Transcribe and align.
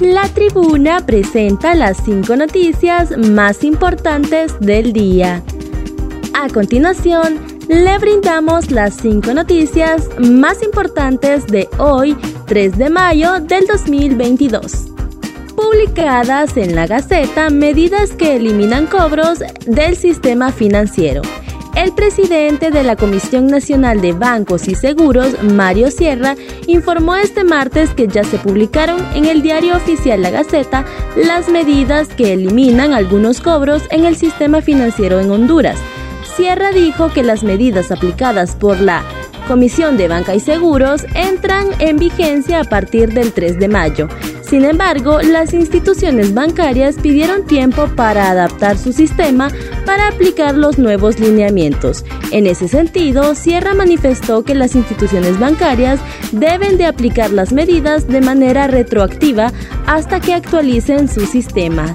La 0.00 0.28
tribuna 0.28 1.04
presenta 1.04 1.74
las 1.74 1.96
cinco 2.04 2.36
noticias 2.36 3.18
más 3.18 3.64
importantes 3.64 4.54
del 4.60 4.92
día. 4.92 5.42
A 6.34 6.48
continuación, 6.48 7.40
le 7.66 7.98
brindamos 7.98 8.70
las 8.70 8.94
cinco 8.94 9.34
noticias 9.34 10.08
más 10.20 10.62
importantes 10.62 11.48
de 11.48 11.68
hoy, 11.78 12.16
3 12.46 12.78
de 12.78 12.90
mayo 12.90 13.40
del 13.40 13.66
2022. 13.66 14.86
Publicadas 15.56 16.56
en 16.56 16.76
la 16.76 16.86
Gaceta 16.86 17.50
medidas 17.50 18.12
que 18.12 18.36
eliminan 18.36 18.86
cobros 18.86 19.40
del 19.66 19.96
sistema 19.96 20.52
financiero. 20.52 21.22
El 21.78 21.92
presidente 21.92 22.72
de 22.72 22.82
la 22.82 22.96
Comisión 22.96 23.46
Nacional 23.46 24.00
de 24.00 24.12
Bancos 24.12 24.66
y 24.66 24.74
Seguros, 24.74 25.40
Mario 25.44 25.92
Sierra, 25.92 26.34
informó 26.66 27.14
este 27.14 27.44
martes 27.44 27.90
que 27.90 28.08
ya 28.08 28.24
se 28.24 28.36
publicaron 28.36 29.00
en 29.14 29.26
el 29.26 29.42
diario 29.42 29.76
oficial 29.76 30.20
La 30.20 30.30
Gaceta 30.30 30.84
las 31.14 31.48
medidas 31.48 32.08
que 32.08 32.32
eliminan 32.32 32.94
algunos 32.94 33.40
cobros 33.40 33.84
en 33.92 34.06
el 34.06 34.16
sistema 34.16 34.60
financiero 34.60 35.20
en 35.20 35.30
Honduras. 35.30 35.78
Sierra 36.36 36.72
dijo 36.72 37.12
que 37.12 37.22
las 37.22 37.44
medidas 37.44 37.92
aplicadas 37.92 38.56
por 38.56 38.80
la 38.80 39.04
Comisión 39.46 39.96
de 39.96 40.08
Banca 40.08 40.34
y 40.34 40.40
Seguros 40.40 41.06
entran 41.14 41.68
en 41.78 41.96
vigencia 41.96 42.60
a 42.60 42.64
partir 42.64 43.12
del 43.12 43.32
3 43.32 43.56
de 43.60 43.68
mayo. 43.68 44.08
Sin 44.42 44.64
embargo, 44.64 45.20
las 45.22 45.54
instituciones 45.54 46.34
bancarias 46.34 46.96
pidieron 46.96 47.46
tiempo 47.46 47.86
para 47.94 48.30
adaptar 48.30 48.78
su 48.78 48.92
sistema 48.92 49.48
para 49.88 50.08
aplicar 50.08 50.54
los 50.54 50.78
nuevos 50.78 51.18
lineamientos. 51.18 52.04
En 52.30 52.46
ese 52.46 52.68
sentido, 52.68 53.34
Sierra 53.34 53.72
manifestó 53.72 54.44
que 54.44 54.54
las 54.54 54.74
instituciones 54.74 55.40
bancarias 55.40 55.98
deben 56.30 56.76
de 56.76 56.84
aplicar 56.84 57.30
las 57.30 57.54
medidas 57.54 58.06
de 58.06 58.20
manera 58.20 58.66
retroactiva 58.66 59.50
hasta 59.86 60.20
que 60.20 60.34
actualicen 60.34 61.08
sus 61.08 61.30
sistemas. 61.30 61.92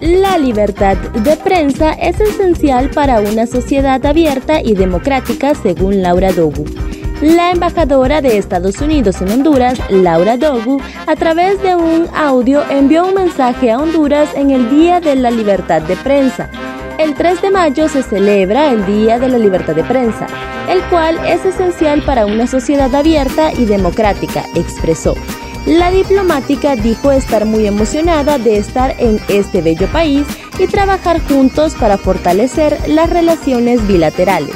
La 0.00 0.38
libertad 0.38 0.96
de 0.96 1.36
prensa 1.36 1.94
es 1.94 2.20
esencial 2.20 2.90
para 2.90 3.18
una 3.18 3.48
sociedad 3.48 4.06
abierta 4.06 4.62
y 4.62 4.74
democrática, 4.74 5.56
según 5.56 6.00
Laura 6.00 6.32
Dogu. 6.32 6.64
La 7.20 7.50
embajadora 7.50 8.22
de 8.22 8.38
Estados 8.38 8.80
Unidos 8.80 9.20
en 9.20 9.32
Honduras, 9.32 9.80
Laura 9.90 10.36
Dogu, 10.36 10.80
a 11.08 11.16
través 11.16 11.60
de 11.60 11.74
un 11.74 12.06
audio 12.14 12.62
envió 12.70 13.04
un 13.08 13.14
mensaje 13.14 13.72
a 13.72 13.78
Honduras 13.78 14.28
en 14.36 14.52
el 14.52 14.70
Día 14.70 15.00
de 15.00 15.16
la 15.16 15.32
Libertad 15.32 15.82
de 15.82 15.96
Prensa. 15.96 16.48
El 16.98 17.14
3 17.14 17.42
de 17.42 17.50
mayo 17.50 17.88
se 17.88 18.02
celebra 18.02 18.70
el 18.70 18.86
Día 18.86 19.18
de 19.18 19.28
la 19.28 19.38
Libertad 19.38 19.74
de 19.74 19.82
Prensa, 19.82 20.26
el 20.68 20.82
cual 20.84 21.18
es 21.26 21.44
esencial 21.44 22.02
para 22.02 22.24
una 22.24 22.46
sociedad 22.46 22.94
abierta 22.94 23.52
y 23.52 23.64
democrática, 23.64 24.44
expresó. 24.54 25.14
La 25.66 25.90
diplomática 25.90 26.76
dijo 26.76 27.10
estar 27.10 27.46
muy 27.46 27.66
emocionada 27.66 28.38
de 28.38 28.58
estar 28.58 28.94
en 28.98 29.18
este 29.28 29.60
bello 29.60 29.88
país 29.88 30.26
y 30.58 30.66
trabajar 30.66 31.20
juntos 31.20 31.74
para 31.74 31.98
fortalecer 31.98 32.78
las 32.86 33.10
relaciones 33.10 33.86
bilaterales 33.86 34.54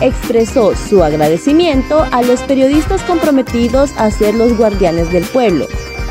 expresó 0.00 0.76
su 0.76 1.02
agradecimiento 1.02 2.06
a 2.12 2.22
los 2.22 2.42
periodistas 2.42 3.02
comprometidos 3.02 3.92
a 3.96 4.10
ser 4.10 4.34
los 4.34 4.56
guardianes 4.56 5.10
del 5.12 5.24
pueblo. 5.24 5.66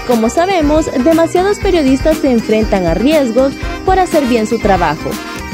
Como 0.07 0.29
sabemos, 0.29 0.89
demasiados 1.03 1.59
periodistas 1.59 2.17
se 2.17 2.31
enfrentan 2.31 2.85
a 2.85 2.93
riesgos 2.93 3.53
por 3.85 3.99
hacer 3.99 4.25
bien 4.25 4.47
su 4.47 4.59
trabajo. 4.59 5.09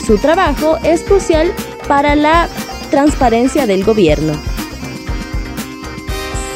Su 0.05 0.17
trabajo 0.17 0.77
es 0.83 1.01
crucial 1.01 1.51
para 1.87 2.15
la 2.15 2.49
transparencia 2.89 3.65
del 3.65 3.83
gobierno. 3.83 4.33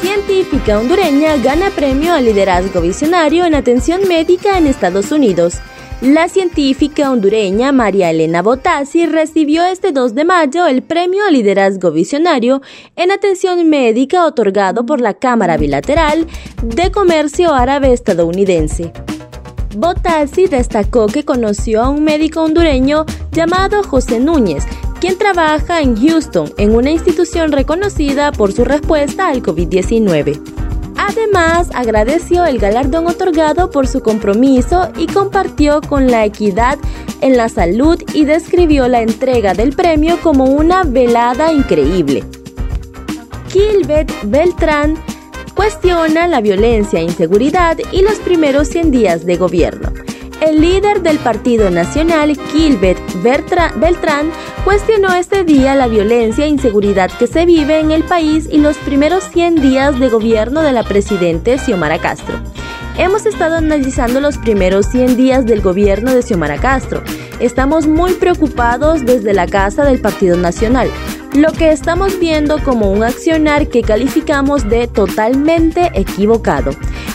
Científica 0.02 0.78
hondureña 0.78 1.36
gana 1.36 1.70
premio 1.70 2.14
al 2.14 2.24
liderazgo 2.24 2.80
visionario 2.80 3.44
en 3.44 3.54
atención 3.54 4.02
médica 4.08 4.58
en 4.58 4.66
Estados 4.66 5.10
Unidos. 5.12 5.60
La 6.00 6.28
científica 6.28 7.10
hondureña 7.10 7.72
María 7.72 8.10
Elena 8.10 8.40
Botassi 8.40 9.06
recibió 9.06 9.64
este 9.64 9.90
2 9.90 10.14
de 10.14 10.24
mayo 10.24 10.66
el 10.68 10.82
premio 10.82 11.24
a 11.26 11.30
liderazgo 11.32 11.90
visionario 11.90 12.62
en 12.94 13.10
atención 13.10 13.68
médica 13.68 14.24
otorgado 14.24 14.86
por 14.86 15.00
la 15.00 15.14
Cámara 15.14 15.56
Bilateral 15.56 16.28
de 16.62 16.92
Comercio 16.92 17.52
Árabe 17.52 17.92
Estadounidense. 17.92 18.92
Botassi 19.76 20.46
destacó 20.46 21.06
que 21.06 21.24
conoció 21.24 21.82
a 21.82 21.88
un 21.88 22.04
médico 22.04 22.42
hondureño 22.42 23.04
llamado 23.32 23.82
José 23.82 24.18
Núñez, 24.20 24.64
quien 25.00 25.18
trabaja 25.18 25.80
en 25.80 25.96
Houston, 25.96 26.52
en 26.58 26.74
una 26.74 26.90
institución 26.90 27.52
reconocida 27.52 28.32
por 28.32 28.52
su 28.52 28.64
respuesta 28.64 29.28
al 29.28 29.42
COVID-19. 29.42 30.40
Además, 30.96 31.70
agradeció 31.74 32.44
el 32.44 32.58
galardón 32.58 33.06
otorgado 33.06 33.70
por 33.70 33.86
su 33.86 34.02
compromiso 34.02 34.90
y 34.96 35.06
compartió 35.06 35.80
con 35.80 36.10
la 36.10 36.24
equidad 36.24 36.78
en 37.20 37.36
la 37.36 37.48
salud 37.48 38.02
y 38.14 38.24
describió 38.24 38.88
la 38.88 39.02
entrega 39.02 39.54
del 39.54 39.74
premio 39.74 40.18
como 40.22 40.44
una 40.44 40.82
velada 40.82 41.52
increíble. 41.52 42.24
Gilbert 43.48 44.10
Beltrán 44.24 44.96
cuestiona 45.58 46.28
la 46.28 46.40
violencia, 46.40 47.00
inseguridad 47.00 47.76
y 47.90 48.02
los 48.02 48.20
primeros 48.20 48.68
100 48.68 48.92
días 48.92 49.26
de 49.26 49.36
gobierno. 49.36 49.92
El 50.40 50.60
líder 50.60 51.02
del 51.02 51.18
Partido 51.18 51.68
Nacional, 51.68 52.38
Gilbert 52.52 53.02
Beltrán, 53.24 54.30
cuestionó 54.64 55.12
este 55.12 55.42
día 55.42 55.74
la 55.74 55.88
violencia 55.88 56.44
e 56.44 56.48
inseguridad 56.48 57.10
que 57.10 57.26
se 57.26 57.44
vive 57.44 57.80
en 57.80 57.90
el 57.90 58.04
país 58.04 58.48
y 58.48 58.58
los 58.58 58.76
primeros 58.76 59.24
100 59.32 59.56
días 59.56 59.98
de 59.98 60.08
gobierno 60.08 60.62
de 60.62 60.70
la 60.70 60.84
presidente 60.84 61.58
Xiomara 61.58 61.98
Castro. 61.98 62.38
Hemos 62.96 63.26
estado 63.26 63.56
analizando 63.56 64.20
los 64.20 64.38
primeros 64.38 64.86
100 64.86 65.16
días 65.16 65.44
del 65.44 65.60
gobierno 65.60 66.14
de 66.14 66.22
Xiomara 66.22 66.58
Castro. 66.58 67.02
Estamos 67.40 67.88
muy 67.88 68.12
preocupados 68.12 69.04
desde 69.04 69.34
la 69.34 69.48
Casa 69.48 69.84
del 69.84 70.00
Partido 70.00 70.36
Nacional 70.36 70.88
lo 71.34 71.52
que 71.52 71.70
estamos 71.72 72.18
viendo 72.18 72.62
como 72.62 72.90
un 72.90 73.04
accionar 73.04 73.68
que 73.68 73.82
calificamos 73.82 74.68
de 74.68 74.88
totalmente 74.88 75.90
equivocado. 75.94 76.70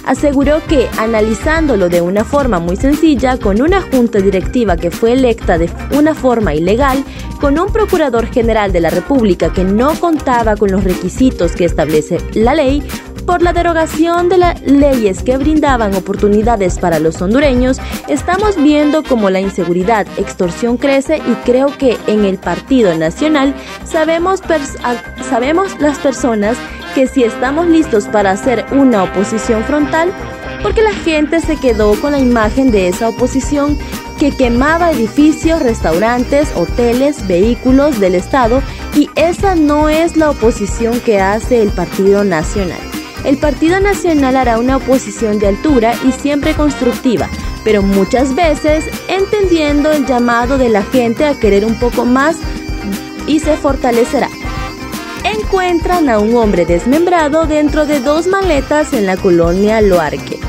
Aseguró 0.05 0.61
que, 0.67 0.87
analizándolo 0.97 1.89
de 1.89 2.01
una 2.01 2.23
forma 2.23 2.59
muy 2.59 2.75
sencilla, 2.75 3.37
con 3.37 3.61
una 3.61 3.81
junta 3.81 4.19
directiva 4.19 4.77
que 4.77 4.91
fue 4.91 5.13
electa 5.13 5.57
de 5.57 5.69
una 5.97 6.13
forma 6.13 6.53
ilegal, 6.53 7.03
con 7.39 7.57
un 7.57 7.71
procurador 7.71 8.27
general 8.27 8.71
de 8.71 8.81
la 8.81 8.89
República 8.89 9.51
que 9.51 9.63
no 9.63 9.93
contaba 9.99 10.55
con 10.55 10.71
los 10.71 10.83
requisitos 10.83 11.53
que 11.53 11.65
establece 11.65 12.19
la 12.33 12.53
ley, 12.53 12.83
por 13.25 13.41
la 13.41 13.53
derogación 13.53 14.29
de 14.29 14.37
las 14.37 14.61
leyes 14.61 15.23
que 15.23 15.37
brindaban 15.37 15.95
oportunidades 15.95 16.77
para 16.79 16.99
los 16.99 17.21
hondureños, 17.21 17.79
estamos 18.07 18.55
viendo 18.61 19.03
cómo 19.03 19.29
la 19.29 19.39
inseguridad, 19.39 20.05
extorsión 20.17 20.77
crece 20.77 21.17
y 21.17 21.33
creo 21.45 21.77
que 21.77 21.97
en 22.07 22.25
el 22.25 22.37
Partido 22.37 22.95
Nacional 22.95 23.55
sabemos, 23.85 24.41
sabemos 25.29 25.79
las 25.79 25.97
personas 25.99 26.57
que 26.93 27.07
si 27.07 27.23
estamos 27.23 27.67
listos 27.67 28.05
para 28.05 28.31
hacer 28.31 28.65
una 28.71 29.03
oposición 29.03 29.63
frontal, 29.63 30.11
porque 30.61 30.81
la 30.81 30.93
gente 30.93 31.41
se 31.41 31.57
quedó 31.57 31.99
con 31.99 32.11
la 32.11 32.19
imagen 32.19 32.71
de 32.71 32.87
esa 32.87 33.09
oposición 33.09 33.77
que 34.19 34.31
quemaba 34.31 34.91
edificios, 34.91 35.61
restaurantes, 35.61 36.51
hoteles, 36.55 37.27
vehículos 37.27 37.99
del 37.99 38.15
Estado 38.15 38.61
y 38.95 39.09
esa 39.15 39.55
no 39.55 39.89
es 39.89 40.15
la 40.15 40.29
oposición 40.29 40.99
que 41.01 41.19
hace 41.19 41.61
el 41.61 41.69
Partido 41.69 42.23
Nacional. 42.23 43.02
El 43.25 43.37
Partido 43.37 43.79
Nacional 43.79 44.35
hará 44.35 44.59
una 44.59 44.77
oposición 44.77 45.39
de 45.39 45.47
altura 45.47 45.93
y 46.05 46.11
siempre 46.11 46.55
constructiva, 46.55 47.29
pero 47.63 47.81
muchas 47.81 48.35
veces 48.35 48.83
entendiendo 49.07 49.91
el 49.91 50.05
llamado 50.05 50.57
de 50.57 50.67
la 50.67 50.83
gente 50.83 51.25
a 51.25 51.39
querer 51.39 51.63
un 51.63 51.75
poco 51.75 52.03
más 52.03 52.37
y 53.25 53.39
se 53.39 53.55
fortalecerá. 53.55 54.29
Encuentran 55.23 56.09
a 56.09 56.19
un 56.19 56.35
hombre 56.35 56.65
desmembrado 56.65 57.45
dentro 57.45 57.85
de 57.85 58.01
dos 58.01 58.27
maletas 58.27 58.91
en 58.91 59.05
la 59.05 59.15
colonia 59.15 59.79
Loarque. 59.79 60.39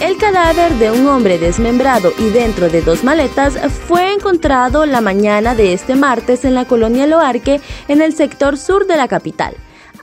El 0.00 0.16
cadáver 0.16 0.72
de 0.74 0.90
un 0.90 1.06
hombre 1.06 1.38
desmembrado 1.38 2.12
y 2.18 2.30
dentro 2.30 2.70
de 2.70 2.80
dos 2.80 3.04
maletas 3.04 3.54
fue 3.86 4.12
encontrado 4.12 4.86
la 4.86 5.02
mañana 5.02 5.54
de 5.54 5.74
este 5.74 5.94
martes 5.94 6.44
en 6.46 6.54
la 6.54 6.64
colonia 6.64 7.06
Loarque 7.06 7.60
en 7.86 8.00
el 8.00 8.14
sector 8.14 8.56
sur 8.56 8.86
de 8.86 8.96
la 8.96 9.08
capital. 9.08 9.54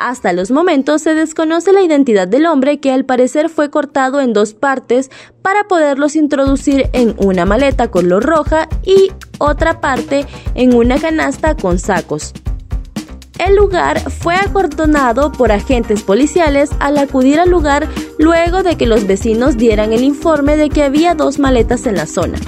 Hasta 0.01 0.33
los 0.33 0.50
momentos 0.50 1.03
se 1.03 1.13
desconoce 1.13 1.71
la 1.71 1.83
identidad 1.83 2.27
del 2.27 2.48
hombre 2.48 2.80
que 2.80 2.92
al 2.92 3.06
parecer 3.06 3.50
fue 3.50 3.69
cortado 3.69 4.19
en 4.19 4.33
dos 4.33 4.56
partes 4.56 5.12
para 5.44 5.68
poderlos 5.68 6.15
introducir 6.15 6.89
en 6.94 7.13
una 7.19 7.45
maleta 7.45 7.92
color 7.92 8.24
roja 8.24 8.68
y 8.83 9.12
otra 9.38 9.80
parte 9.80 10.25
en 10.56 10.74
una 10.74 10.98
canasta 10.98 11.56
con 11.56 11.77
sacos. 11.77 12.33
El 13.38 13.56
lugar 13.56 14.00
fue 14.09 14.33
acordonado 14.33 15.31
por 15.31 15.51
agentes 15.51 16.01
policiales 16.01 16.71
al 16.80 16.97
acudir 16.97 17.39
al 17.39 17.51
lugar 17.51 17.88
luego 18.18 18.63
de 18.63 18.77
que 18.77 18.88
los 18.88 19.06
vecinos 19.06 19.56
dieran 19.56 19.94
el 19.94 20.04
informe 20.04 20.57
de 20.57 20.69
que 20.69 20.81
había 20.83 21.13
dos 21.13 21.38
maletas 21.38 21.86
en 21.86 21.97
la 21.97 22.07
zona. 22.07 22.39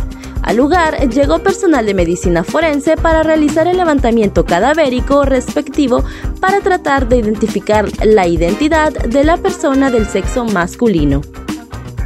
Al 0.44 0.57
lugar 0.57 1.10
llegó 1.10 1.40
personal 1.40 1.86
de 1.86 1.94
medicina 1.94 2.44
forense 2.44 2.98
para 2.98 3.24
realizar 3.24 3.66
el 3.66 3.78
levantamiento 3.78 4.45
cadavérico 4.45 5.24
respectivo 5.24 6.04
para 6.42 6.60
tratar 6.60 7.07
de 7.07 7.18
identificar 7.18 7.88
la 8.06 8.28
identidad 8.28 8.92
de 8.92 9.24
la 9.24 9.38
persona 9.38 9.90
del 9.90 10.06
sexo 10.06 10.44
masculino. 10.45 11.22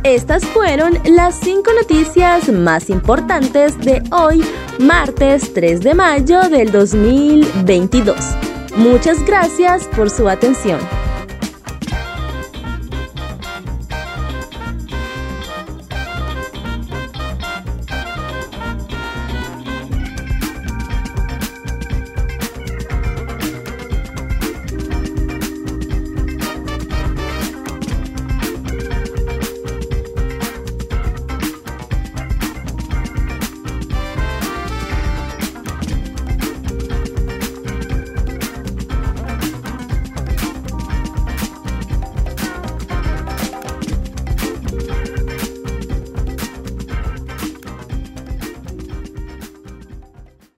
Estas 0.04 0.46
fueron 0.46 1.00
las 1.04 1.40
cinco 1.40 1.72
noticias 1.74 2.50
más 2.50 2.92
importantes 2.92 3.78
de 3.80 4.04
hoy, 4.12 4.46
martes 4.80 5.54
3 5.54 5.82
de 5.82 5.96
mayo 5.96 6.42
del 6.48 6.72
2022. 6.72 8.16
Muchas 8.78 9.26
gracias 9.26 9.88
por 9.96 10.12
su 10.12 10.30
atención. 10.30 10.80